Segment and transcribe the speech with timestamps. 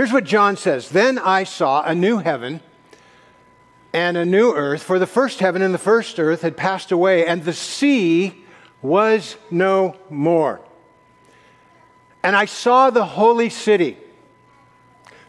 [0.00, 2.62] Here's what John says Then I saw a new heaven
[3.92, 7.26] and a new earth, for the first heaven and the first earth had passed away,
[7.26, 8.46] and the sea
[8.80, 10.62] was no more.
[12.22, 13.98] And I saw the holy city,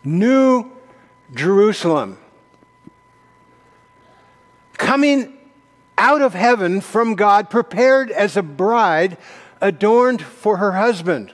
[0.06, 0.72] New
[1.34, 2.18] Jerusalem,
[4.78, 5.38] coming
[5.98, 9.18] out of heaven from God, prepared as a bride
[9.60, 11.34] adorned for her husband.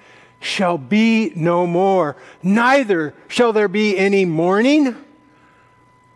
[0.41, 2.17] shall be no more.
[2.43, 4.97] Neither shall there be any mourning,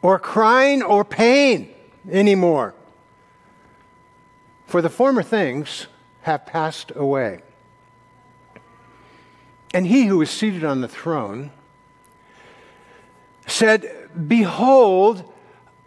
[0.02, 1.74] or crying, or pain
[2.12, 2.76] anymore
[4.68, 5.88] for the former things
[6.22, 7.42] have passed away.
[9.74, 11.52] And he who was seated on the throne
[13.46, 15.32] said, Behold,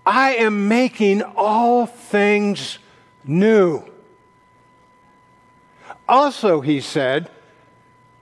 [0.07, 2.79] I am making all things
[3.25, 3.85] new.
[6.09, 7.31] Also, he said,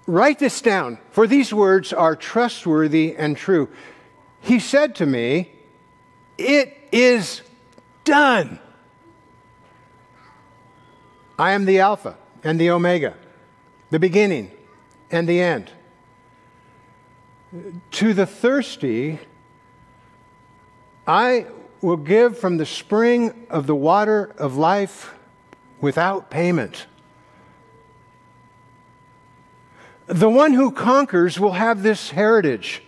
[0.07, 3.69] Write this down, for these words are trustworthy and true.
[4.41, 5.53] He said to me,
[6.39, 7.43] It is
[8.05, 8.61] done.
[11.39, 13.15] I am the Alpha and the Omega,
[13.91, 14.53] the beginning
[15.11, 15.71] and the end.
[17.91, 19.19] To the thirsty,
[21.07, 21.47] I
[21.81, 25.15] will give from the spring of the water of life
[25.81, 26.87] without payment.
[30.07, 32.83] The one who conquers will have this heritage,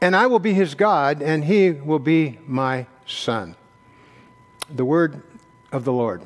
[0.00, 3.56] and I will be his God, and he will be my son.
[4.68, 5.22] The word
[5.72, 6.22] of the Lord.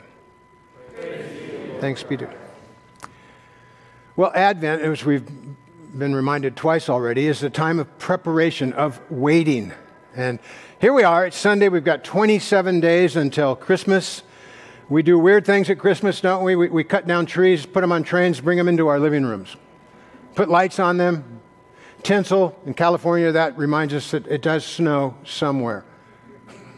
[1.80, 2.28] Thanks be to
[4.16, 5.30] Well, Advent, as we've
[5.96, 9.72] been reminded twice already, is a time of preparation, of waiting.
[10.16, 10.40] And
[10.80, 14.24] here we are, it's Sunday, we've got 27 days until Christmas.
[14.88, 16.56] We do weird things at Christmas, don't we?
[16.56, 16.68] we?
[16.68, 19.54] We cut down trees, put them on trains, bring them into our living rooms,
[20.34, 21.40] put lights on them,
[22.02, 22.58] tinsel.
[22.64, 25.84] In California, that reminds us that it does snow somewhere.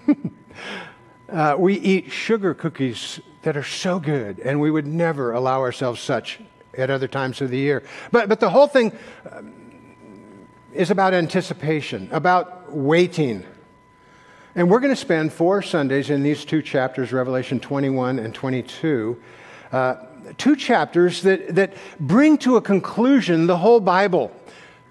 [1.28, 6.00] uh, we eat sugar cookies that are so good, and we would never allow ourselves
[6.00, 6.40] such
[6.76, 7.84] at other times of the year.
[8.10, 8.92] But, but the whole thing
[9.30, 9.52] um,
[10.72, 13.46] is about anticipation, about waiting.
[14.56, 19.20] And we're going to spend four Sundays in these two chapters, Revelation 21 and 22.
[19.70, 19.94] Uh,
[20.38, 24.32] two chapters that, that bring to a conclusion the whole Bible,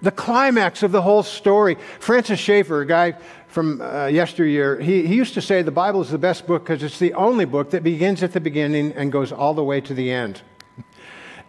[0.00, 1.76] the climax of the whole story.
[1.98, 3.14] Francis Schaeffer, a guy
[3.48, 6.82] from uh, yesteryear, he, he used to say the Bible is the best book because
[6.82, 9.92] it's the only book that begins at the beginning and goes all the way to
[9.92, 10.40] the end.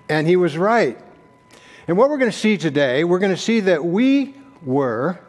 [0.10, 1.00] And he was right.
[1.88, 5.22] And what we're going to see today, we're going to see that we were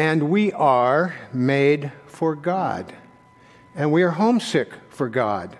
[0.00, 2.90] and we are made for God.
[3.74, 5.58] And we are homesick for God.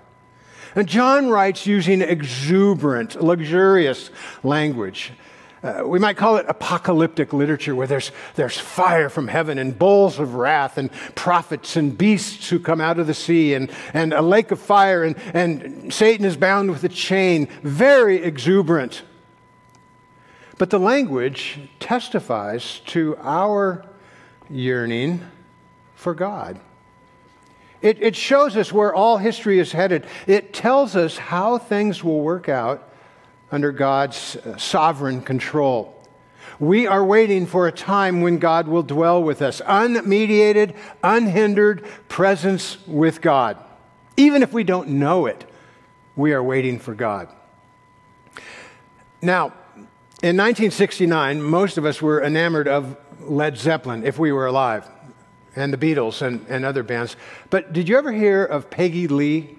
[0.74, 4.08] And John writes using exuberant, luxurious
[4.42, 5.12] language.
[5.62, 10.18] Uh, we might call it apocalyptic literature, where there's, there's fire from heaven and bowls
[10.18, 14.22] of wrath and prophets and beasts who come out of the sea and, and a
[14.22, 17.46] lake of fire, and, and Satan is bound with a chain.
[17.62, 19.02] Very exuberant.
[20.56, 23.84] But the language testifies to our
[24.50, 25.24] yearning
[25.94, 26.60] for God.
[27.82, 30.06] It, it shows us where all history is headed.
[30.26, 32.90] It tells us how things will work out
[33.50, 35.96] under God's uh, sovereign control.
[36.58, 42.86] We are waiting for a time when God will dwell with us, unmediated, unhindered presence
[42.86, 43.56] with God.
[44.18, 45.44] Even if we don't know it,
[46.16, 47.28] we are waiting for God.
[49.22, 49.54] Now,
[50.22, 54.88] in 1969, most of us were enamored of Led Zeppelin, if we were alive,
[55.56, 57.16] and the Beatles and, and other bands.
[57.50, 59.56] But did you ever hear of Peggy Lee?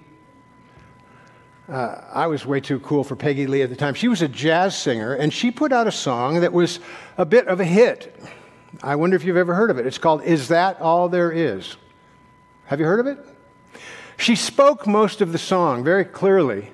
[1.70, 3.94] Uh, I was way too cool for Peggy Lee at the time.
[3.94, 6.80] She was a jazz singer, and she put out a song that was
[7.18, 8.16] a bit of a hit.
[8.84, 9.86] I wonder if you've ever heard of it.
[9.86, 11.78] It's called Is That All There Is?
[12.66, 13.20] Have you heard of it?
[14.18, 16.72] She spoke most of the song very clearly.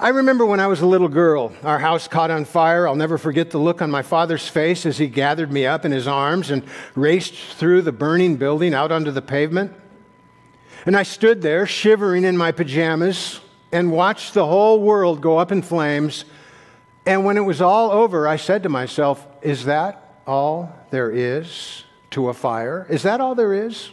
[0.00, 2.88] I remember when I was a little girl, our house caught on fire.
[2.88, 5.92] I'll never forget the look on my father's face as he gathered me up in
[5.92, 6.64] his arms and
[6.94, 9.74] raced through the burning building out onto the pavement.
[10.86, 13.40] And I stood there shivering in my pajamas
[13.72, 16.24] and watched the whole world go up in flames.
[17.04, 21.84] And when it was all over, I said to myself, Is that all there is
[22.12, 22.86] to a fire?
[22.88, 23.90] Is that all there is?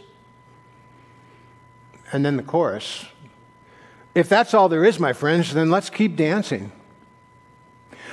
[2.12, 3.04] And then the chorus.
[4.18, 6.72] If that's all there is, my friends, then let's keep dancing.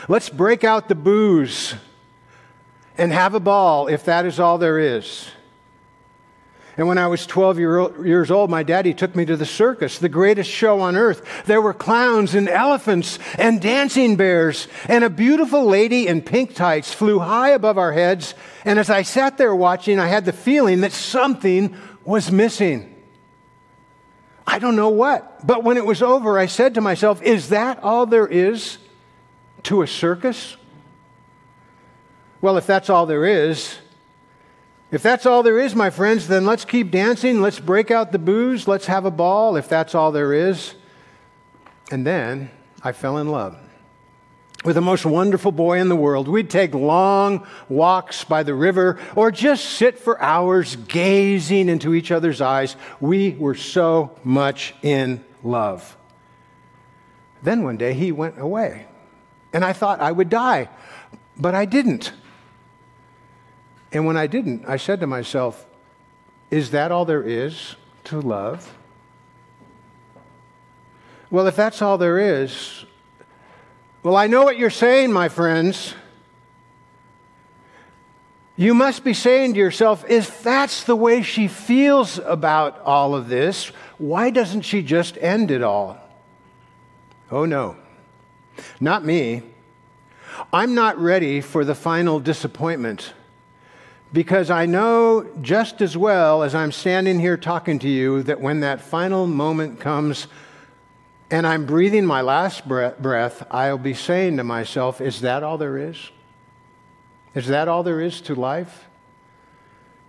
[0.07, 1.73] Let's break out the booze
[2.95, 5.27] and have a ball if that is all there is.
[6.77, 9.97] And when I was 12 year, years old, my daddy took me to the circus,
[9.97, 11.25] the greatest show on earth.
[11.47, 16.93] There were clowns and elephants and dancing bears, and a beautiful lady in pink tights
[16.93, 18.35] flew high above our heads.
[18.63, 22.94] And as I sat there watching, I had the feeling that something was missing.
[24.47, 25.45] I don't know what.
[25.45, 28.77] But when it was over, I said to myself, Is that all there is
[29.63, 30.57] to a circus?
[32.41, 33.77] Well, if that's all there is,
[34.91, 37.41] if that's all there is, my friends, then let's keep dancing.
[37.41, 38.67] Let's break out the booze.
[38.67, 40.75] Let's have a ball if that's all there is.
[41.91, 42.51] And then
[42.83, 43.57] I fell in love
[44.65, 46.27] with the most wonderful boy in the world.
[46.27, 52.11] We'd take long walks by the river or just sit for hours gazing into each
[52.11, 52.75] other's eyes.
[52.99, 55.95] We were so much in love.
[57.43, 58.87] Then one day he went away,
[59.53, 60.67] and I thought I would die,
[61.37, 62.11] but I didn't.
[63.91, 65.63] And when I didn't, I said to myself,
[66.49, 67.75] is that all there is
[68.05, 68.73] to love?
[71.29, 72.85] Well, if that's all there is,
[74.05, 75.95] well, I know what you're saying, my friends.
[78.55, 83.29] You must be saying to yourself, if that's the way she feels about all of
[83.29, 85.97] this, why doesn't she just end it all?
[87.31, 87.77] Oh, no.
[88.79, 89.41] Not me.
[90.53, 93.11] I'm not ready for the final disappointment
[94.13, 98.59] because I know just as well as I'm standing here talking to you that when
[98.59, 100.27] that final moment comes
[101.31, 105.77] and I'm breathing my last breath, I'll be saying to myself, Is that all there
[105.77, 106.11] is?
[107.33, 108.85] Is that all there is to life?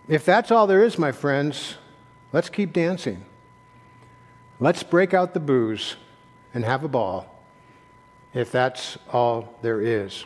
[0.09, 1.77] If that's all there is, my friends,
[2.33, 3.25] let's keep dancing.
[4.61, 5.97] Let's break out the booze
[6.55, 7.45] and have a ball,
[8.33, 10.25] if that's all there is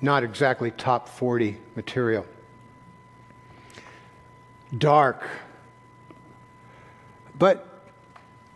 [0.00, 2.24] not exactly top 40 material.
[4.76, 5.28] Dark.
[7.38, 7.67] But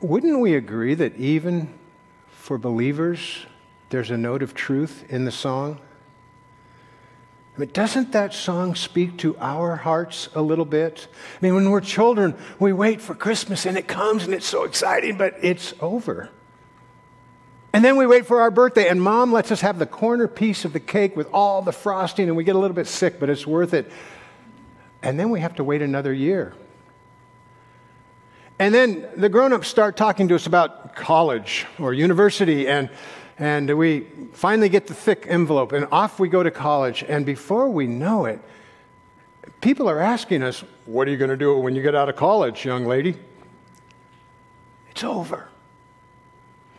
[0.02, 1.72] wouldn't we agree that even
[2.28, 3.46] for believers,
[3.90, 5.80] there's a note of truth in the song?
[7.56, 11.06] I mean, doesn't that song speak to our hearts a little bit?
[11.12, 14.64] I mean, when we're children, we wait for Christmas and it comes and it's so
[14.64, 16.30] exciting, but it's over.
[17.74, 20.66] And then we wait for our birthday, and mom lets us have the corner piece
[20.66, 23.30] of the cake with all the frosting, and we get a little bit sick, but
[23.30, 23.90] it's worth it.
[25.02, 26.52] And then we have to wait another year.
[28.62, 32.90] And then the grown ups start talking to us about college or university, and,
[33.36, 37.02] and we finally get the thick envelope, and off we go to college.
[37.08, 38.38] And before we know it,
[39.62, 42.14] people are asking us, What are you going to do when you get out of
[42.14, 43.16] college, young lady?
[44.92, 45.48] It's over.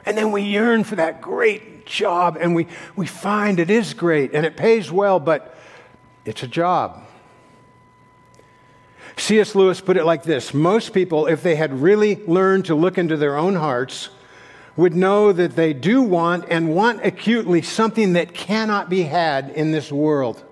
[0.05, 4.33] And then we yearn for that great job, and we, we find it is great
[4.33, 5.57] and it pays well, but
[6.23, 7.05] it's a job.
[9.17, 9.55] C.S.
[9.55, 13.17] Lewis put it like this Most people, if they had really learned to look into
[13.17, 14.09] their own hearts,
[14.75, 19.71] would know that they do want and want acutely something that cannot be had in
[19.71, 20.43] this world.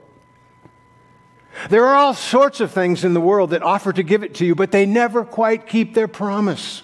[1.69, 4.45] There are all sorts of things in the world that offer to give it to
[4.45, 6.83] you, but they never quite keep their promise.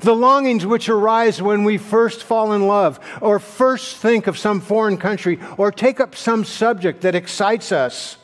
[0.00, 4.60] The longings which arise when we first fall in love, or first think of some
[4.60, 8.16] foreign country, or take up some subject that excites us.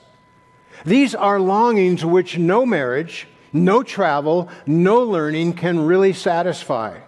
[0.84, 7.00] These are longings which no marriage, no travel, no learning can really satisfy.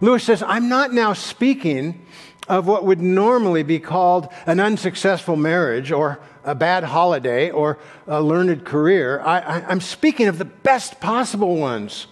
[0.00, 2.06] Lewis says, I'm not now speaking
[2.48, 8.20] of what would normally be called an unsuccessful marriage or a bad holiday or a
[8.22, 9.20] learned career.
[9.20, 12.06] I, am speaking of the best possible ones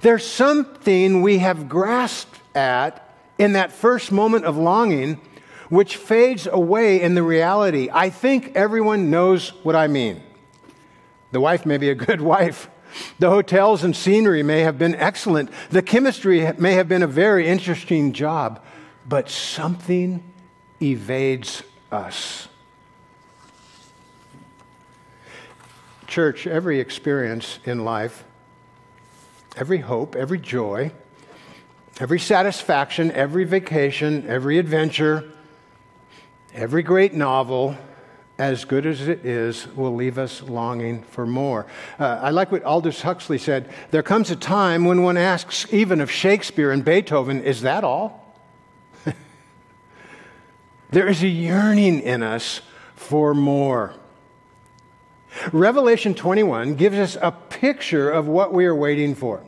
[0.00, 5.20] there's something we have grasped at in that first moment of longing
[5.68, 7.88] which fades away in the reality.
[7.92, 10.22] I think everyone knows what I mean.
[11.32, 12.68] The wife may be a good wife.
[13.18, 15.50] The hotels and scenery may have been excellent.
[15.70, 18.64] The chemistry may have been a very interesting job,
[19.06, 20.22] but something
[20.80, 22.48] evades us.
[26.06, 28.24] Church, every experience in life
[29.56, 30.92] every hope, every joy,
[32.00, 35.30] every satisfaction, every vacation, every adventure,
[36.54, 37.76] every great novel,
[38.38, 41.66] as good as it is, will leave us longing for more.
[41.98, 43.68] Uh, I like what Aldous Huxley said.
[43.90, 48.20] There comes a time when one asks, even of Shakespeare and Beethoven, is that all?
[50.90, 52.60] There is a yearning in us
[52.94, 53.94] for more.
[55.50, 59.42] Revelation 21 gives us a picture of what we are waiting for.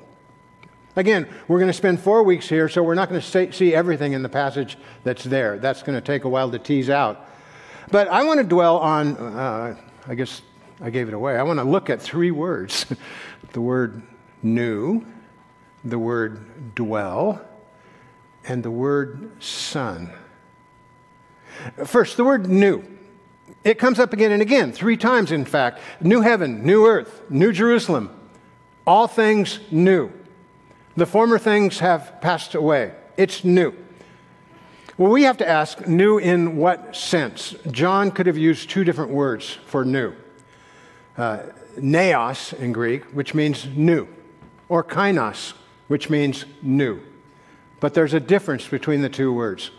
[0.97, 4.15] Again, we're going to spend four weeks here, so we're not going to see everything
[4.15, 5.59] in the passage that's there.
[5.59, 7.29] That's going to take a while to tease out.
[7.91, 9.77] But I want to dwell on, uh,
[10.09, 10.41] I guess
[10.81, 11.37] I gave it away.
[11.37, 12.87] I want to look at three words
[13.53, 14.03] the word
[14.43, 15.05] new,
[15.85, 17.43] the word dwell,
[18.47, 20.11] and the word son.
[21.85, 22.83] First, the word new.
[23.65, 25.81] It comes up again and again, three times in fact.
[26.01, 28.19] New heaven, new earth, new Jerusalem.
[28.87, 30.11] All things new.
[30.97, 32.93] The former things have passed away.
[33.17, 33.75] It's new.
[34.97, 37.55] Well, we have to ask new in what sense?
[37.71, 40.15] John could have used two different words for new
[41.19, 41.41] uh,
[41.79, 44.09] neos in Greek, which means new,
[44.71, 45.53] or kainos,
[45.89, 47.01] which means new.
[47.79, 49.71] But there's a difference between the two words.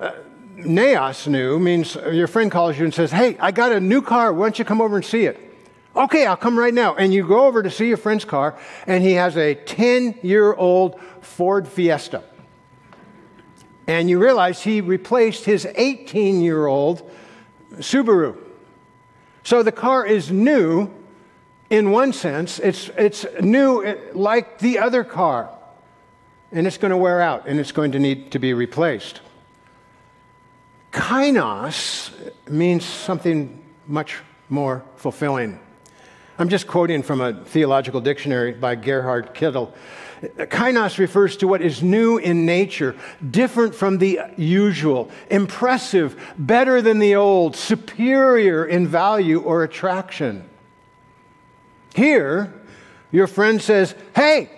[0.00, 0.12] Uh,
[0.56, 4.32] neos new means your friend calls you and says, Hey, I got a new car.
[4.32, 5.51] Why don't you come over and see it?
[5.94, 6.94] Okay, I'll come right now.
[6.94, 10.54] And you go over to see your friend's car, and he has a 10 year
[10.54, 12.22] old Ford Fiesta.
[13.86, 17.10] And you realize he replaced his 18 year old
[17.74, 18.36] Subaru.
[19.42, 20.90] So the car is new
[21.72, 25.50] in one sense, it's, it's new eh, like the other car.
[26.52, 29.22] And it's going to wear out and it's going to need to be replaced.
[30.92, 32.12] Kainos
[32.46, 34.18] means something much
[34.50, 35.58] more fulfilling.
[36.42, 39.72] I'm just quoting from a theological dictionary by Gerhard Kittel.
[40.22, 42.96] Kainos refers to what is new in nature,
[43.30, 50.44] different from the usual, impressive, better than the old, superior in value or attraction.
[51.94, 52.52] Here,
[53.12, 54.50] your friend says, Hey,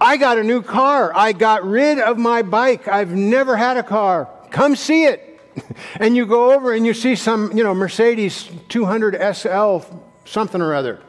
[0.00, 1.10] I got a new car.
[1.16, 2.86] I got rid of my bike.
[2.86, 4.28] I've never had a car.
[4.52, 5.32] Come see it.
[5.98, 9.78] And you go over and you see some, you know, Mercedes 200 SL
[10.24, 11.02] something or other.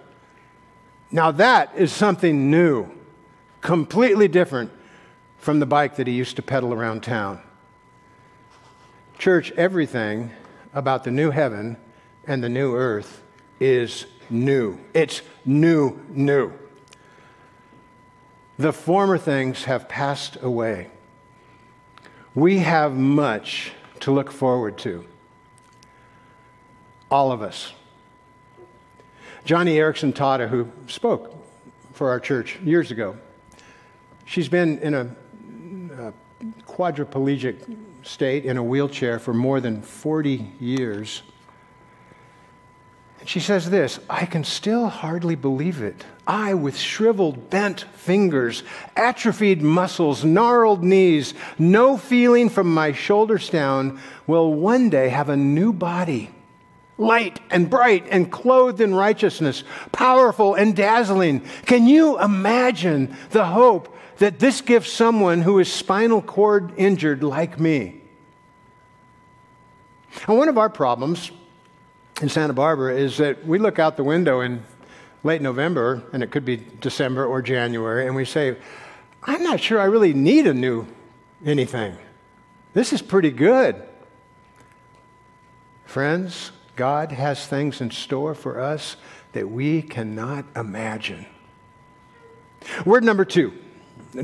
[1.12, 2.92] Now, that is something new,
[3.62, 4.72] completely different
[5.38, 7.42] from the bike that he used to pedal around town.
[9.18, 10.32] Church, everything
[10.74, 11.78] about the new heaven
[12.28, 13.24] and the new earth
[13.60, 14.80] is new.
[14.94, 16.52] It's new, new.
[18.58, 20.90] The former things have passed away.
[22.34, 25.06] We have much to look forward to.
[27.10, 27.72] All of us.
[29.46, 31.32] Joni Eareckson Tada, who spoke
[31.94, 33.16] for our church years ago,
[34.26, 35.02] she's been in a,
[36.00, 36.14] a
[36.64, 41.22] quadriplegic state in a wheelchair for more than 40 years.
[43.20, 46.04] And she says this I can still hardly believe it.
[46.26, 48.64] I, with shriveled, bent fingers,
[48.96, 55.38] atrophied muscles, gnarled knees, no feeling from my shoulders down, will one day have a
[55.38, 56.32] new body
[56.98, 61.42] light and bright and clothed in righteousness, powerful and dazzling.
[61.66, 67.60] Can you imagine the hope that this gives someone who is spinal cord injured like
[67.60, 68.02] me?
[70.28, 71.32] And one of our problems
[72.22, 74.64] in Santa Barbara is that we look out the window in
[75.24, 78.56] late November, and it could be December or January, and we say,
[79.24, 80.88] I'm not sure I really need a new
[81.46, 81.98] anything.
[82.74, 83.82] This is pretty good.
[85.86, 88.98] Friends, God has things in store for us
[89.34, 91.26] that we cannot imagine.
[92.86, 93.54] Word number two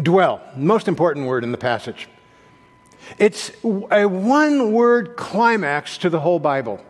[0.01, 2.07] dwell, most important word in the passage.
[3.17, 6.83] It's a one word climax to the whole Bible.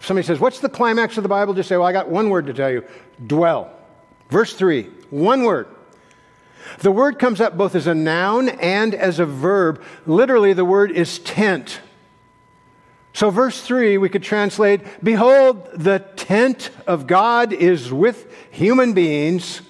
[0.00, 1.54] somebody says, What's the climax of the Bible?
[1.54, 2.84] Just say, Well, I got one word to tell you
[3.26, 3.72] dwell.
[4.28, 5.68] Verse 3, one word.
[6.80, 9.82] The word comes up both as a noun and as a verb.
[10.04, 11.80] Literally, the word is tent.
[13.16, 19.62] So, verse 3, we could translate Behold, the tent of God is with human beings,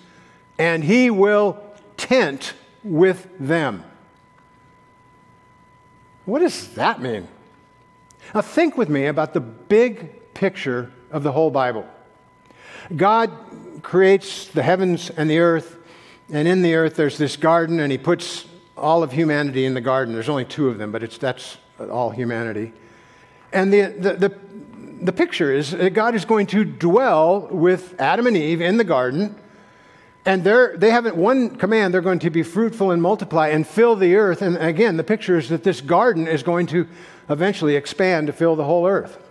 [0.58, 1.62] and he will
[1.96, 3.84] tent with them.
[6.24, 7.28] What does that mean?
[8.34, 11.86] Now, think with me about the big picture of the whole Bible.
[12.96, 13.30] God
[13.80, 15.76] creates the heavens and the earth,
[16.32, 18.44] and in the earth there's this garden, and he puts
[18.76, 20.14] all of humanity in the garden.
[20.14, 22.72] There's only two of them, but it's, that's all humanity.
[23.52, 24.38] And the, the, the,
[25.02, 28.84] the picture is that God is going to dwell with Adam and Eve in the
[28.84, 29.36] garden.
[30.24, 33.94] And they're, they have one command they're going to be fruitful and multiply and fill
[33.94, 34.42] the earth.
[34.42, 36.88] And again, the picture is that this garden is going to
[37.30, 39.22] eventually expand to fill the whole earth.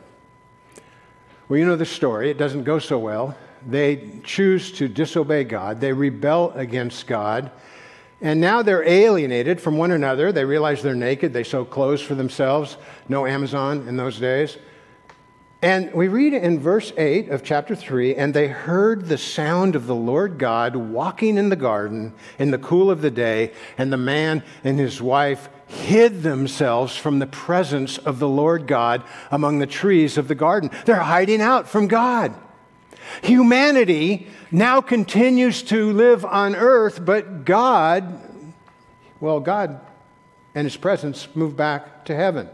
[1.47, 2.31] Well, you know the story.
[2.31, 3.37] It doesn't go so well.
[3.67, 7.51] They choose to disobey God, they rebel against God,
[8.21, 10.31] And now they're alienated from one another.
[10.31, 11.33] They realize they're naked.
[11.33, 12.77] They sew clothes for themselves.
[13.09, 14.57] No Amazon in those days.
[15.61, 19.87] And we read in verse 8 of chapter 3 and they heard the sound of
[19.87, 23.97] the Lord God walking in the garden in the cool of the day, and the
[23.97, 29.65] man and his wife hid themselves from the presence of the Lord God among the
[29.65, 30.69] trees of the garden.
[30.85, 32.35] They're hiding out from God.
[33.23, 38.19] Humanity now continues to live on earth, but God,
[39.19, 39.79] well, God
[40.53, 42.49] and his presence moved back to heaven.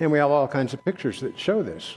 [0.00, 1.96] And we have all kinds of pictures that show this.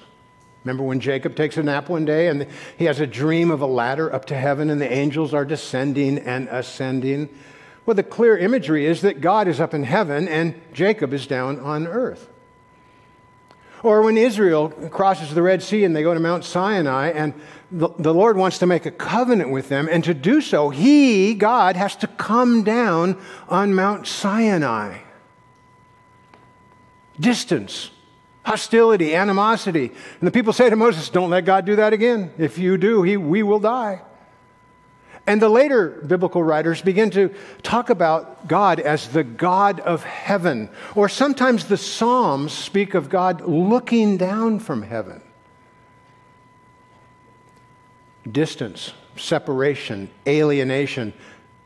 [0.64, 2.46] Remember when Jacob takes a nap one day and
[2.78, 6.18] he has a dream of a ladder up to heaven and the angels are descending
[6.18, 7.30] and ascending?
[7.86, 11.60] Well, the clear imagery is that God is up in heaven and Jacob is down
[11.60, 12.30] on earth.
[13.84, 17.34] Or when Israel crosses the Red Sea and they go to Mount Sinai, and
[17.72, 21.34] the, the, Lord wants to make a covenant with them, and to do so, He,
[21.34, 25.00] God, has to come down on Mount Sinai.
[27.20, 27.92] Distance,
[28.44, 29.92] hostility, animosity.
[30.20, 32.34] And the people say to Moses, Don't let God do that again.
[32.38, 34.02] If you do, he, we will die.
[35.28, 40.70] And the later biblical writers begin to talk about God as the God of heaven,
[40.96, 45.22] or sometimes the Psalms speak of God looking down from heaven.
[48.30, 51.14] Distance, separation, alienation.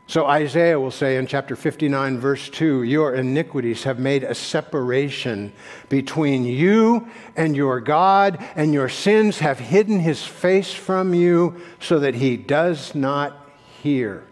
[0.06, 5.52] So Isaiah will say in chapter 59, verse 2 Your iniquities have made a separation
[5.88, 11.98] between you and your God, and your sins have hidden his face from you so
[12.00, 13.43] that he does not
[13.84, 14.24] hear.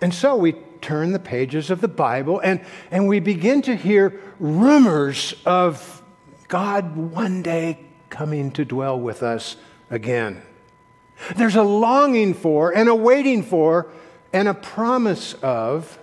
[0.00, 4.18] And so we turn the pages of the Bible and, and we begin to hear
[4.38, 6.02] rumors of
[6.48, 7.78] God one day
[8.08, 9.56] coming to dwell with us
[9.90, 10.40] again.
[11.36, 13.92] There's a longing for and a waiting for
[14.32, 15.98] and a promise of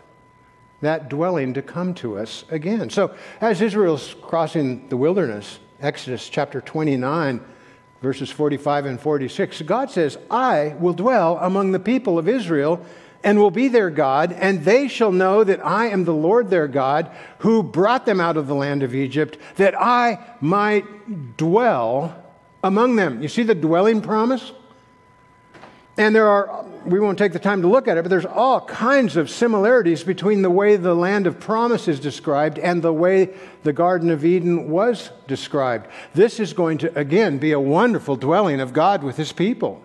[0.82, 2.92] that dwelling to come to us again.
[2.92, 7.44] So, as Israel's crossing the wilderness, Exodus chapter 29,
[8.02, 12.86] verses 45 and 46, God says, I will dwell among the people of Israel
[13.24, 16.68] and will be their God, and they shall know that I am the Lord their
[16.68, 22.24] God who brought them out of the land of Egypt, that I might dwell
[22.64, 23.22] among them.
[23.22, 24.52] You see the dwelling promise?
[25.98, 28.62] And there are, we won't take the time to look at it, but there's all
[28.62, 33.34] kinds of similarities between the way the land of promise is described and the way
[33.64, 35.88] the Garden of Eden was described.
[36.14, 39.84] This is going to, again, be a wonderful dwelling of God with his people.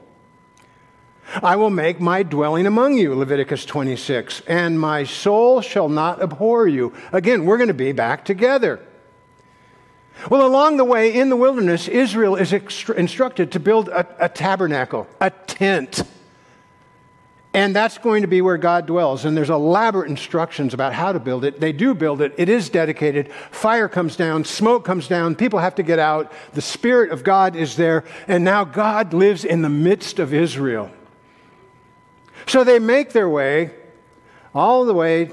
[1.43, 6.69] I will make my dwelling among you, Leviticus 26, and my soul shall not abhor
[6.69, 6.93] you.
[7.13, 8.81] Again, we're going to be back together.
[10.31, 15.09] Well, along the way in the wilderness, Israel is instructed to build a, a, tabernacle,
[15.21, 16.03] a tent.
[17.55, 19.25] And that's going to be where God dwells.
[19.25, 21.61] And there's elaborate instructions about how to build it.
[21.61, 23.31] They do build it, it is dedicated.
[23.51, 26.33] Fire comes down, smoke comes down, people have to get out.
[26.55, 28.05] The Spirit of God is there.
[28.27, 30.91] And now God lives in the midst of Israel.
[32.47, 33.73] So they make their way
[34.55, 35.31] all the way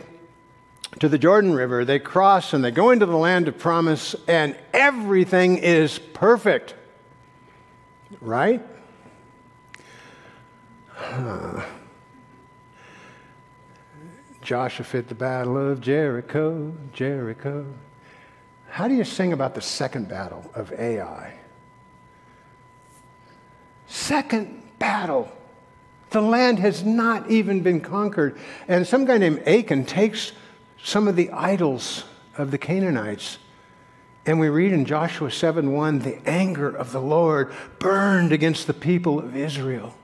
[0.99, 1.85] to the Jordan River.
[1.85, 6.73] They cross and they go into the land of promise, and everything is perfect.
[8.21, 8.61] Right?
[10.89, 11.63] Huh.
[14.41, 17.65] Joshua fit the battle of Jericho, Jericho.
[18.69, 21.33] How do you sing about the second battle of Ai?
[23.87, 25.31] Second battle.
[26.11, 28.37] The land has not even been conquered.
[28.67, 30.31] And some guy named Achan takes
[30.83, 32.03] some of the idols
[32.37, 33.37] of the Canaanites.
[34.25, 38.73] And we read in Joshua 7 1, the anger of the Lord burned against the
[38.73, 39.95] people of Israel.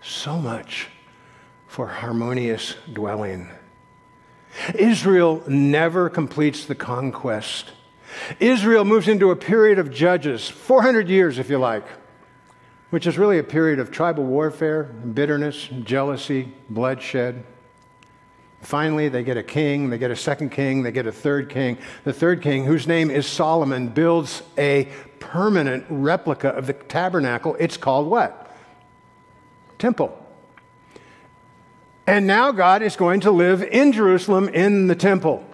[0.00, 0.88] So much
[1.66, 3.48] for harmonious dwelling.
[4.74, 7.72] Israel never completes the conquest.
[8.38, 11.86] Israel moves into a period of judges, 400 years, if you like,
[12.90, 17.44] which is really a period of tribal warfare, bitterness, jealousy, bloodshed.
[18.62, 21.76] Finally, they get a king, they get a second king, they get a third king.
[22.04, 27.56] The third king, whose name is Solomon, builds a permanent replica of the tabernacle.
[27.58, 28.56] It's called what?
[29.78, 30.16] Temple.
[32.06, 35.44] And now God is going to live in Jerusalem in the temple.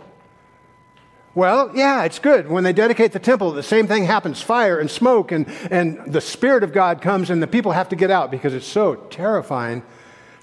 [1.35, 2.49] Well, yeah, it's good.
[2.49, 6.21] When they dedicate the temple, the same thing happens fire and smoke, and, and the
[6.21, 9.83] Spirit of God comes, and the people have to get out because it's so terrifying.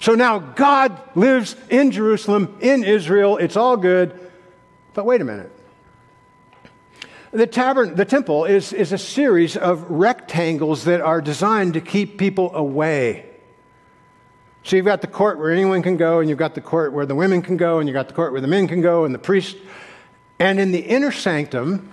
[0.00, 3.38] So now God lives in Jerusalem, in Israel.
[3.38, 4.18] It's all good.
[4.94, 5.52] But wait a minute.
[7.32, 12.18] The, tabern- the temple is, is a series of rectangles that are designed to keep
[12.18, 13.26] people away
[14.66, 17.06] So you've got the court where anyone can go, and you've got the court where
[17.06, 19.14] the women can go, and you've got the court where the men can go, and
[19.14, 19.56] the priest.
[20.40, 21.88] And in the inner sanctum,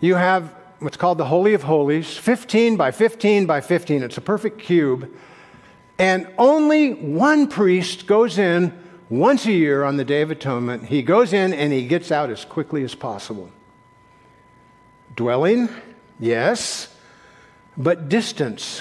[0.00, 4.02] you have what's called the Holy of Holies, 15 by 15 by 15.
[4.02, 5.14] It's a perfect cube.
[6.00, 8.72] And only one priest goes in
[9.10, 10.86] once a year on the Day of Atonement.
[10.86, 13.50] He goes in and he gets out as quickly as possible.
[15.14, 15.68] Dwelling,
[16.18, 16.88] yes,
[17.76, 18.80] but distance.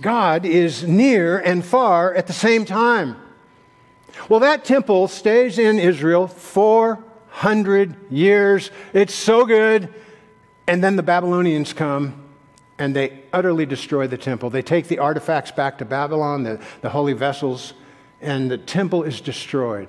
[0.00, 3.16] God is near and far at the same time.
[4.30, 8.70] Well, that temple stays in Israel 400 years.
[8.94, 9.92] It's so good.
[10.66, 12.25] And then the Babylonians come
[12.78, 14.50] and they utterly destroy the temple.
[14.50, 17.72] They take the artifacts back to Babylon, the, the holy vessels,
[18.20, 19.88] and the temple is destroyed.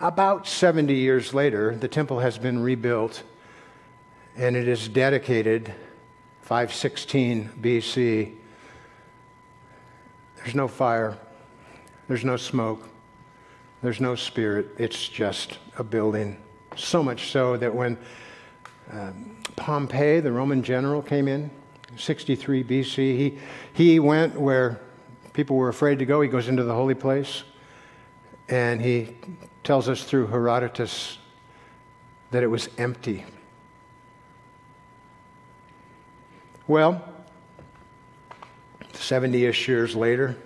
[0.00, 3.22] About 70 years later, the temple has been rebuilt
[4.36, 5.72] and it is dedicated
[6.42, 8.34] 516 BC.
[10.36, 11.16] There's no fire,
[12.08, 12.88] there's no smoke,
[13.82, 14.66] there's no spirit.
[14.78, 16.36] It's just a building.
[16.76, 17.96] So much so that when
[18.90, 21.50] um, Pompey, the Roman general, came in,
[21.96, 23.38] 63 BC, he,
[23.72, 24.80] he went where
[25.32, 26.20] people were afraid to go.
[26.20, 27.44] He goes into the holy place,
[28.48, 29.16] and he
[29.62, 31.18] tells us through Herodotus
[32.30, 33.24] that it was empty.
[36.66, 37.06] Well,
[38.92, 40.36] 70 ish years later,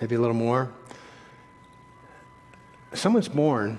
[0.00, 0.72] maybe a little more,
[2.92, 3.78] someone's born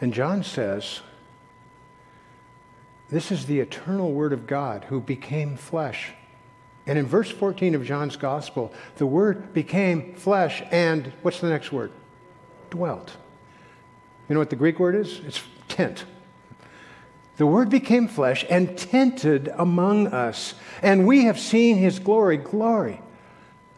[0.00, 1.00] and John says,
[3.14, 6.10] This is the eternal Word of God who became flesh.
[6.84, 11.70] And in verse 14 of John's Gospel, the Word became flesh and what's the next
[11.70, 11.92] word?
[12.70, 13.16] Dwelt.
[14.28, 15.20] You know what the Greek word is?
[15.20, 16.06] It's tent.
[17.36, 23.00] The Word became flesh and tented among us, and we have seen His glory, glory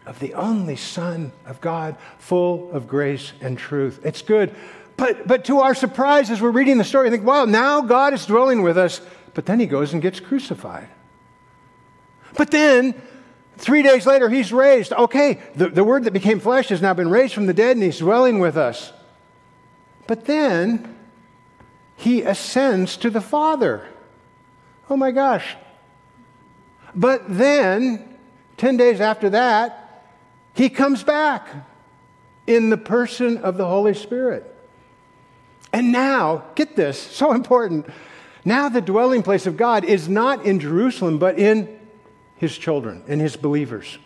[0.07, 4.01] of the only Son of God, full of grace and truth.
[4.03, 4.55] It's good.
[4.97, 8.15] But, but to our surprise, as we're reading the story, I think, wow, now God
[8.15, 9.03] is dwelling with us.
[9.37, 10.89] But then he goes and gets crucified.
[12.39, 12.95] But then,
[13.59, 14.95] three days later, he's raised.
[14.95, 17.83] Okay, the, the word that became flesh has now been raised from the dead and
[17.83, 18.95] he's dwelling with us.
[20.07, 20.97] But then,
[21.97, 23.87] he ascends to the Father.
[24.89, 25.55] Oh my gosh.
[26.95, 28.17] But then,
[28.57, 30.03] 10 days after that,
[30.55, 31.47] he comes back
[32.47, 34.51] in the person of the Holy Spirit.
[35.75, 37.87] And now, get this, so important.
[38.47, 41.81] Now, the dwelling place of God is not in Jerusalem, but in
[42.37, 43.99] his children, in his believers.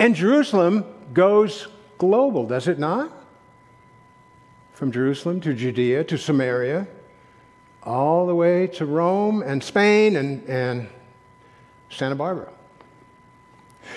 [0.00, 3.12] And Jerusalem goes global, does it not?
[4.72, 6.88] From Jerusalem to Judea to Samaria,
[7.84, 10.88] all the way to Rome and Spain and, and
[11.90, 12.52] Santa Barbara.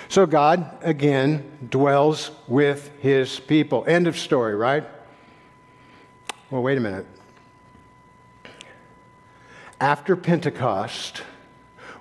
[0.10, 3.84] So God, again, dwells with his people.
[3.88, 4.84] End of story, right?
[6.52, 7.08] Well, wait a minute.
[9.80, 11.22] After Pentecost,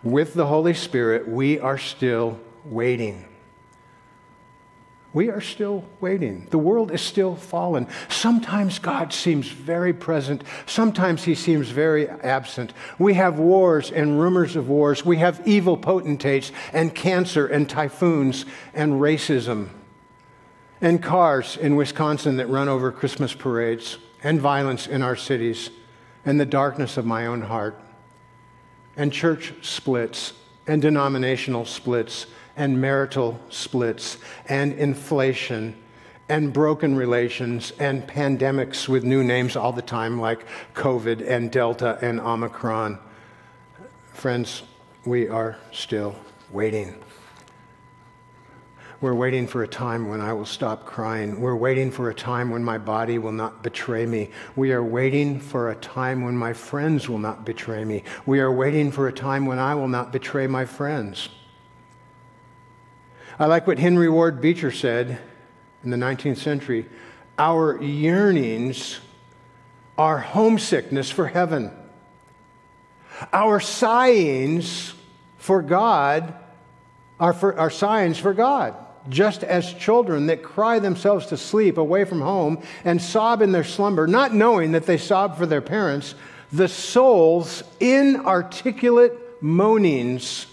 [0.03, 3.27] with the Holy Spirit, we are still waiting.
[5.13, 6.47] We are still waiting.
[6.51, 7.89] The world is still fallen.
[8.09, 10.43] Sometimes God seems very present.
[10.67, 12.73] Sometimes he seems very absent.
[12.99, 15.05] We have wars and rumors of wars.
[15.05, 19.69] We have evil potentates and cancer and typhoons and racism
[20.81, 25.71] and cars in Wisconsin that run over Christmas parades and violence in our cities
[26.27, 27.81] and the darkness of my own heart,
[28.97, 30.35] and church splits
[30.67, 35.77] and denominational splits and marital splits and inflation
[36.29, 41.99] and broken relations and pandemics with new names all the time like COVID and Delta
[42.03, 42.99] and Omicron.
[44.13, 44.63] Friends,
[45.05, 46.17] we are still
[46.51, 46.97] waiting.
[49.01, 51.39] We're waiting for a time when I will stop crying.
[51.39, 54.31] We're waiting for a time when my body will not betray me.
[54.55, 58.05] We are waiting for a time when my friends will not betray me.
[58.25, 61.29] We are waiting for a time when I will not betray my friends.
[63.39, 65.19] I like what Henry Ward Beecher said
[65.85, 66.87] in the 19th century
[67.39, 68.99] our yearnings
[69.99, 71.71] are homesickness for heaven.
[73.31, 74.95] Our sighings
[75.37, 76.35] for God
[77.21, 78.75] are, for, are signs for God
[79.09, 83.65] just as children that cry themselves to sleep away from home and sob in their
[83.65, 86.15] slumber, not knowing that they sob for their parents,
[86.53, 90.47] the soul's inarticulate moanings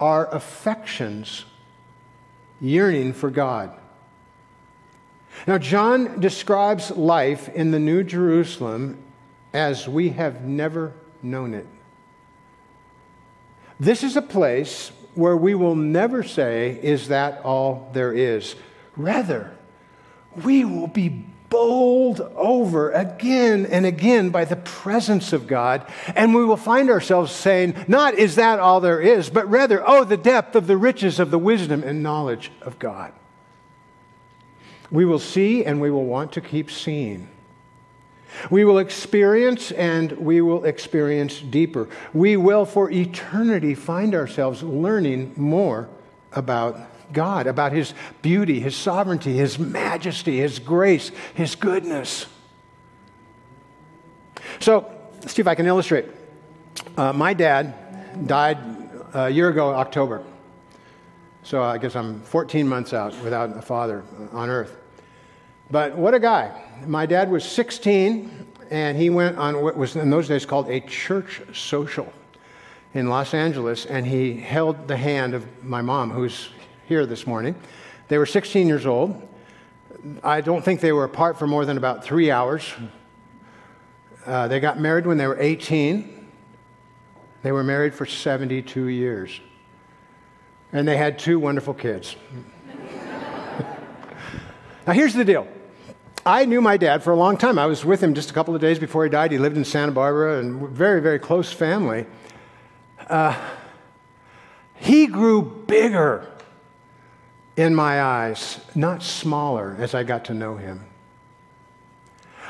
[0.00, 1.44] are affections
[2.60, 3.72] yearning for God.
[5.46, 8.98] Now, John describes life in the New Jerusalem
[9.52, 11.66] as we have never known it.
[13.78, 18.54] This is a place where we will never say, Is that all there is?
[18.96, 19.52] Rather,
[20.42, 26.44] we will be bowled over again and again by the presence of God, and we
[26.44, 30.56] will find ourselves saying, Not is that all there is, but rather, Oh, the depth
[30.56, 33.12] of the riches of the wisdom and knowledge of God.
[34.90, 37.28] We will see and we will want to keep seeing.
[38.50, 41.88] We will experience and we will experience deeper.
[42.12, 45.88] We will, for eternity, find ourselves learning more
[46.32, 46.80] about
[47.12, 52.26] God, about His beauty, His sovereignty, His majesty, His grace, His goodness.
[54.60, 56.06] So, let's see if I can illustrate.
[56.96, 58.58] Uh, my dad died
[59.14, 60.22] a year ago, October.
[61.44, 64.76] So I guess I'm 14 months out without a father on earth.
[65.70, 66.62] But what a guy.
[66.86, 70.80] My dad was 16, and he went on what was in those days called a
[70.80, 72.12] church social
[72.92, 76.50] in Los Angeles, and he held the hand of my mom, who's
[76.86, 77.54] here this morning.
[78.08, 79.28] They were 16 years old.
[80.22, 82.72] I don't think they were apart for more than about three hours.
[84.26, 86.28] Uh, they got married when they were 18.
[87.42, 89.40] They were married for 72 years.
[90.72, 92.16] And they had two wonderful kids.
[94.86, 95.46] Now, here's the deal
[96.26, 97.58] I knew my dad for a long time.
[97.58, 99.32] I was with him just a couple of days before he died.
[99.32, 102.06] He lived in Santa Barbara and very, very close family.
[103.08, 103.38] Uh,
[104.76, 106.26] he grew bigger
[107.56, 110.84] in my eyes, not smaller, as I got to know him.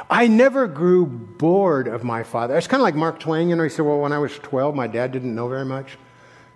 [0.09, 2.57] I never grew bored of my father.
[2.57, 4.75] It's kind of like Mark Twain, you know, he said, Well, when I was 12,
[4.75, 5.99] my dad didn't know very much,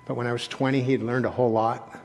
[0.06, 1.98] but when I was 20, he'd learned a whole lot.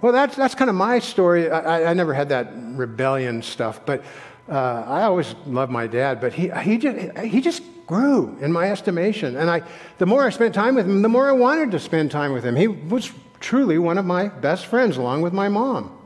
[0.00, 1.50] Well, that's, that's kind of my story.
[1.50, 4.04] I, I never had that rebellion stuff, but
[4.48, 4.52] uh,
[4.86, 9.36] I always loved my dad, but he, he, just, he just grew in my estimation.
[9.36, 9.62] And I,
[9.98, 12.44] the more I spent time with him, the more I wanted to spend time with
[12.44, 12.56] him.
[12.56, 15.96] He was truly one of my best friends, along with my mom.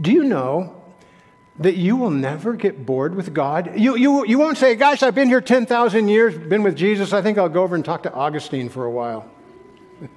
[0.00, 0.74] Do you know
[1.58, 3.78] that you will never get bored with God?
[3.78, 7.12] You, you, you won't say, Gosh, I've been here 10,000 years, been with Jesus.
[7.12, 9.28] I think I'll go over and talk to Augustine for a while.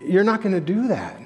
[0.00, 1.20] You're not going to do that.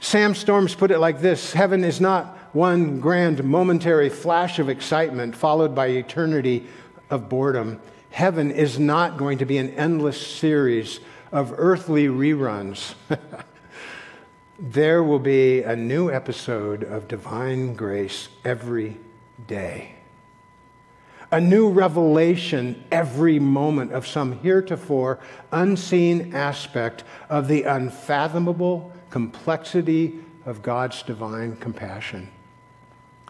[0.00, 5.36] Sam Storms put it like this Heaven is not one grand momentary flash of excitement
[5.36, 6.66] followed by eternity
[7.08, 7.80] of boredom.
[8.10, 11.00] Heaven is not going to be an endless series
[11.30, 12.94] of earthly reruns.
[14.58, 18.98] there will be a new episode of divine grace every
[19.46, 19.94] day
[21.32, 25.18] a new revelation every moment of some heretofore
[25.50, 32.30] unseen aspect of the unfathomable complexity of God's divine compassion.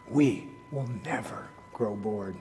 [0.09, 2.37] We will never grow bored.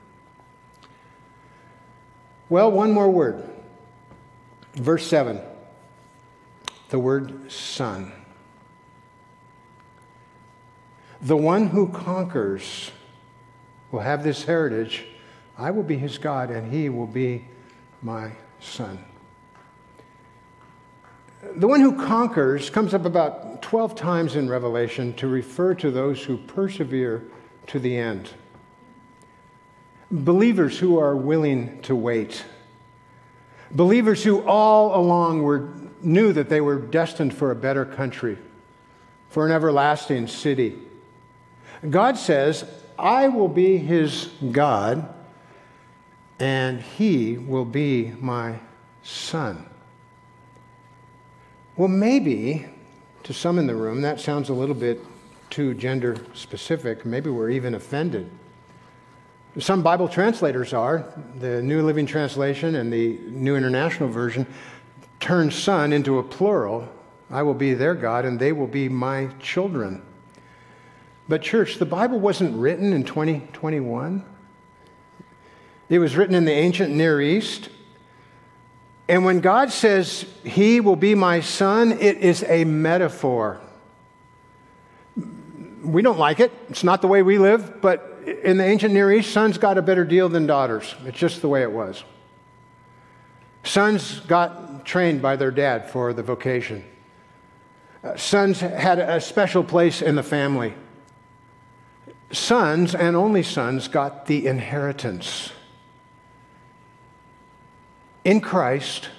[2.50, 3.48] Well, one more word.
[4.74, 5.40] Verse 7
[6.90, 8.12] the word son.
[11.22, 12.92] The one who conquers
[13.92, 15.06] will have this heritage
[15.58, 17.46] I will be his God, and he will be
[18.02, 19.04] my son.
[21.56, 26.24] The one who conquers comes up about 12 times in Revelation to refer to those
[26.24, 27.24] who persevere
[27.68, 28.30] to the end.
[30.12, 32.46] Believers who are willing to wait.
[33.72, 35.70] Believers who all along were,
[36.02, 38.38] knew that they were destined for a better country,
[39.30, 40.78] for an everlasting city.
[41.90, 42.66] God says,
[43.00, 45.12] I will be his God
[46.42, 48.56] and he will be my
[49.04, 49.64] son.
[51.78, 52.66] Well, maybe
[53.24, 55.00] to some in the room that sounds a little bit
[55.52, 57.06] too gender specific.
[57.06, 58.32] Maybe we're even offended.
[59.60, 61.14] Some Bible translators are.
[61.40, 64.48] The New Living Translation and the New International Version
[65.20, 66.90] turn son into a plural.
[67.30, 70.02] I will be their God and they will be my children.
[71.30, 74.26] But, church, the Bible wasn't written in 2021.
[75.92, 77.68] It was written in the ancient Near East.
[79.10, 83.60] And when God says, He will be my son, it is a metaphor.
[85.84, 86.54] We don't like it.
[86.70, 89.82] It's not the way we live, but in the ancient Near East, sons got a
[89.82, 90.96] better deal than daughters.
[91.06, 92.06] It's just the way it was.
[93.66, 96.86] Sons got trained by their dad for the vocation.
[98.16, 100.74] Sons had a special place in the family.
[102.32, 105.52] Sons and only sons got the inheritance.
[108.24, 109.10] In Christ,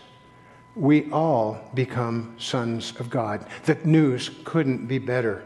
[0.74, 3.46] we all become sons of God.
[3.64, 5.44] The news couldn't be better.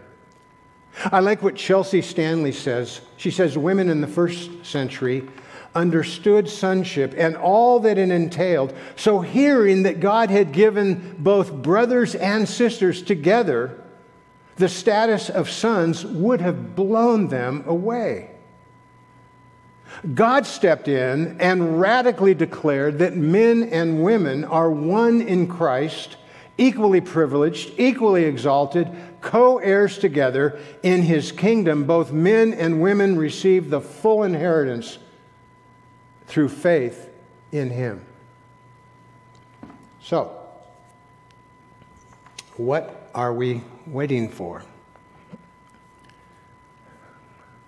[1.04, 3.00] I like what Chelsea Stanley says.
[3.16, 5.28] She says women in the first century
[5.74, 8.74] understood sonship and all that it entailed.
[8.96, 13.82] So, hearing that God had given both brothers and sisters together
[14.56, 18.30] the status of sons would have blown them away.
[20.14, 26.16] God stepped in and radically declared that men and women are one in Christ,
[26.58, 28.88] equally privileged, equally exalted,
[29.20, 31.84] co heirs together in his kingdom.
[31.84, 34.98] Both men and women receive the full inheritance
[36.26, 37.08] through faith
[37.52, 38.04] in him.
[40.02, 40.36] So,
[42.56, 44.62] what are we waiting for?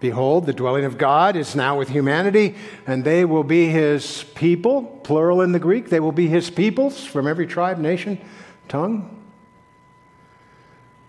[0.01, 2.55] Behold, the dwelling of God is now with humanity,
[2.87, 5.89] and they will be his people, plural in the Greek.
[5.89, 8.21] They will be his peoples from every tribe, nation,
[8.69, 9.15] tongue.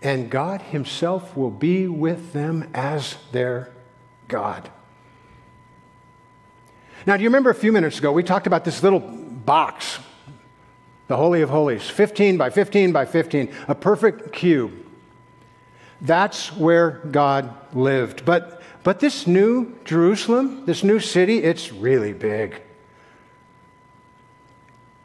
[0.02, 3.70] And God himself will be with them as their
[4.26, 4.70] God.
[7.06, 9.98] Now, do you remember a few minutes ago we talked about this little box,
[11.06, 14.72] the Holy of Holies, 15 by 15 by 15, a perfect cube.
[16.00, 18.24] That's where God lived.
[18.24, 22.60] But, but this new Jerusalem, this new city, it's really big.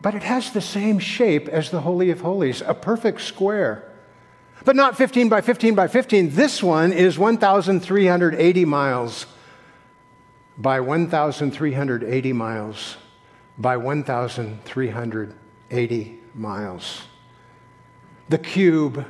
[0.01, 3.91] But it has the same shape as the Holy of Holies, a perfect square.
[4.63, 6.35] But not 15 by 15 by 15.
[6.35, 9.25] This one is 1,380 miles
[10.57, 12.97] by 1,380 miles
[13.57, 17.01] by 1,380 miles.
[18.29, 19.05] The cube,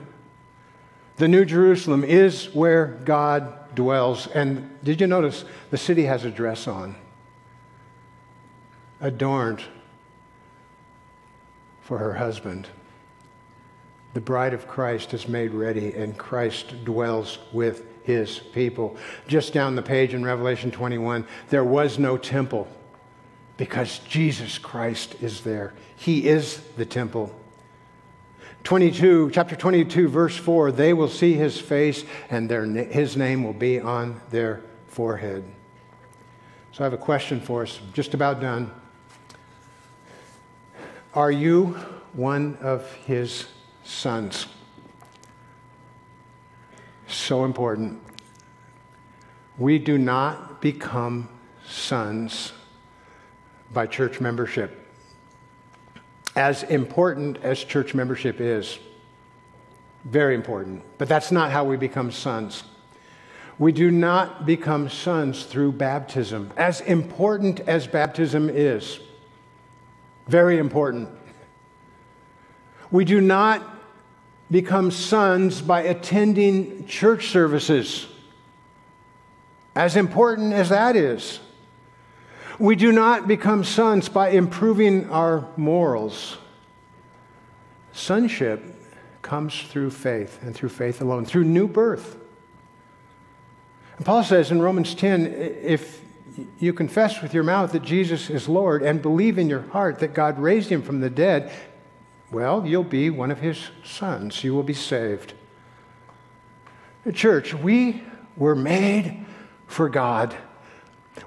[1.17, 4.27] the New Jerusalem, is where God dwells.
[4.27, 6.95] And did you notice the city has a dress on,
[8.99, 9.63] adorned
[11.81, 12.67] for her husband?
[14.13, 18.95] The bride of Christ is made ready, and Christ dwells with his people.
[19.27, 22.67] Just down the page in Revelation 21, there was no temple
[23.57, 25.73] because Jesus Christ is there.
[25.95, 27.33] He is the temple.
[28.65, 33.53] 22, chapter 22, verse 4 they will see his face, and their, his name will
[33.53, 35.45] be on their forehead.
[36.73, 38.69] So I have a question for us, just about done.
[41.13, 41.77] Are you
[42.11, 43.45] one of his
[43.85, 44.47] sons?
[47.07, 47.99] so important.
[49.57, 51.29] We do not become
[51.65, 52.53] sons
[53.73, 54.84] by church membership.
[56.35, 58.77] As important as church membership is,
[60.03, 62.63] very important, but that's not how we become sons.
[63.57, 68.99] We do not become sons through baptism, as important as baptism is.
[70.27, 71.09] Very important.
[72.91, 73.63] We do not
[74.51, 78.07] become sons by attending church services,
[79.75, 81.39] as important as that is.
[82.57, 86.37] We do not become sons by improving our morals.
[87.91, 88.63] Sonship
[89.21, 92.17] comes through faith and through faith alone, through new birth.
[93.97, 96.01] And Paul says in Romans 10 if
[96.59, 100.13] you confess with your mouth that Jesus is Lord and believe in your heart that
[100.13, 101.51] God raised him from the dead,
[102.31, 104.43] well, you'll be one of his sons.
[104.43, 105.33] You will be saved.
[107.13, 108.03] Church, we
[108.35, 109.25] were made
[109.67, 110.35] for God.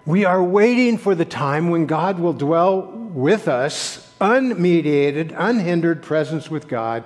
[0.05, 6.51] We are waiting for the time when God will dwell with us, unmediated, unhindered presence
[6.51, 7.05] with God,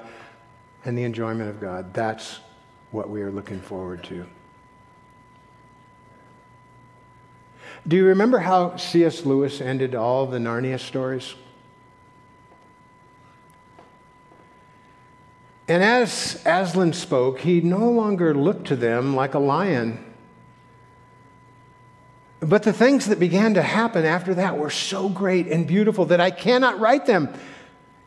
[0.84, 1.94] and the enjoyment of God.
[1.94, 2.40] That's
[2.90, 4.26] what we are looking forward to.
[7.86, 9.24] Do you remember how C.S.
[9.26, 11.34] Lewis ended all the Narnia stories?
[15.66, 20.11] And as Aslan spoke, he no longer looked to them like a lion.
[22.42, 26.20] But the things that began to happen after that were so great and beautiful that
[26.20, 27.32] I cannot write them.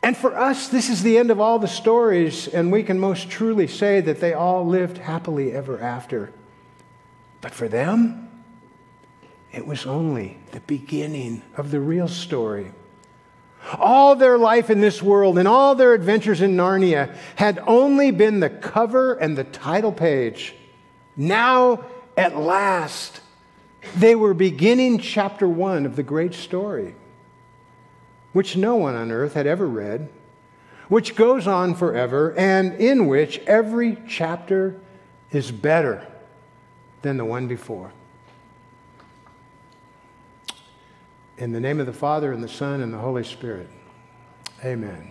[0.02, 3.30] And for us, this is the end of all the stories, and we can most
[3.30, 6.34] truly say that they all lived happily ever after.
[7.40, 8.28] But for them,
[9.52, 12.72] it was only the beginning of the real story.
[13.78, 18.40] All their life in this world and all their adventures in Narnia had only been
[18.40, 20.54] the cover and the title page.
[21.16, 21.86] Now,
[22.18, 23.22] at last,
[23.94, 26.94] they were beginning chapter one of the great story,
[28.32, 30.08] which no one on earth had ever read,
[30.88, 34.80] which goes on forever, and in which every chapter
[35.30, 36.06] is better
[37.02, 37.92] than the one before.
[41.38, 43.68] In the name of the Father, and the Son, and the Holy Spirit.
[44.64, 45.04] Amen.